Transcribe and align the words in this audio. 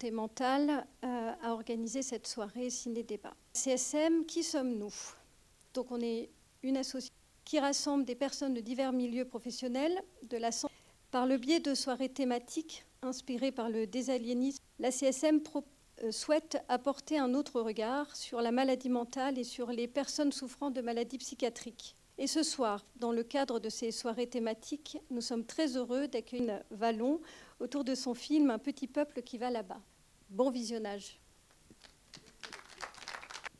santé 0.00 0.10
mentale 0.12 0.86
euh, 1.04 1.32
cette 2.00 2.26
soirée 2.26 2.70
ciné-débat. 2.70 3.34
CSM, 3.52 4.24
qui 4.24 4.42
sommes-nous? 4.42 4.94
Donc 5.74 5.90
on 5.90 6.00
est 6.00 6.30
une 6.62 6.78
association 6.78 7.14
qui 7.44 7.58
rassemble 7.58 8.06
des 8.06 8.14
personnes 8.14 8.54
de 8.54 8.60
divers 8.60 8.92
milieux 8.92 9.26
professionnels 9.26 10.00
de 10.22 10.38
la 10.38 10.52
santé. 10.52 10.72
Par 11.10 11.26
le 11.26 11.36
biais 11.36 11.60
de 11.60 11.74
soirées 11.74 12.08
thématiques 12.08 12.86
inspirées 13.02 13.52
par 13.52 13.68
le 13.68 13.86
désaliénisme, 13.86 14.62
la 14.78 14.90
CSM 14.90 15.40
euh, 16.02 16.10
souhaite 16.10 16.64
apporter 16.68 17.18
un 17.18 17.34
autre 17.34 17.60
regard 17.60 18.16
sur 18.16 18.40
la 18.40 18.52
maladie 18.52 18.88
mentale 18.88 19.38
et 19.38 19.44
sur 19.44 19.70
les 19.70 19.86
personnes 19.86 20.32
souffrant 20.32 20.70
de 20.70 20.80
maladies 20.80 21.18
psychiatriques. 21.18 21.94
Et 22.20 22.26
ce 22.26 22.42
soir, 22.42 22.84
dans 22.96 23.12
le 23.12 23.22
cadre 23.22 23.60
de 23.60 23.70
ces 23.70 23.90
soirées 23.90 24.26
thématiques, 24.26 24.98
nous 25.10 25.22
sommes 25.22 25.46
très 25.46 25.78
heureux 25.78 26.06
d'accueillir 26.06 26.62
Vallon 26.70 27.18
autour 27.60 27.82
de 27.82 27.94
son 27.94 28.12
film 28.12 28.50
Un 28.50 28.58
petit 28.58 28.86
peuple 28.86 29.22
qui 29.22 29.38
va 29.38 29.48
là-bas. 29.48 29.80
Bon 30.28 30.50
visionnage. 30.50 31.18